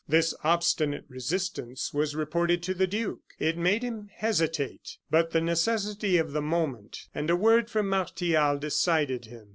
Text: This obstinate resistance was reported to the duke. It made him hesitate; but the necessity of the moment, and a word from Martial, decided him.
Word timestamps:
This 0.09 0.33
obstinate 0.43 1.05
resistance 1.09 1.93
was 1.93 2.15
reported 2.15 2.63
to 2.63 2.73
the 2.73 2.87
duke. 2.87 3.35
It 3.37 3.55
made 3.55 3.83
him 3.83 4.09
hesitate; 4.11 4.97
but 5.11 5.29
the 5.29 5.41
necessity 5.41 6.17
of 6.17 6.31
the 6.31 6.41
moment, 6.41 7.07
and 7.13 7.29
a 7.29 7.35
word 7.35 7.69
from 7.69 7.87
Martial, 7.87 8.57
decided 8.57 9.25
him. 9.25 9.49